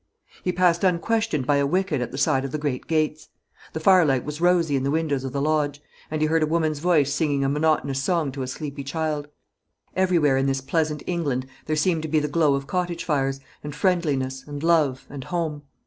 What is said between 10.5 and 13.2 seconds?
pleasant England there seemed to be the glow of cottage